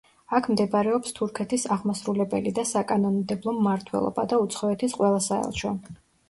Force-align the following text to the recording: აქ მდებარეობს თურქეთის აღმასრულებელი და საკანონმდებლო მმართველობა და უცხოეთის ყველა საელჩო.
აქ 0.35 0.47
მდებარეობს 0.51 1.11
თურქეთის 1.19 1.65
აღმასრულებელი 1.75 2.53
და 2.61 2.63
საკანონმდებლო 2.69 3.53
მმართველობა 3.59 4.25
და 4.33 4.41
უცხოეთის 4.47 4.97
ყველა 4.99 5.23
საელჩო. 5.29 5.77